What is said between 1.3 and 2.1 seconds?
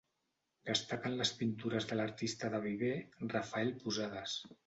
pintures de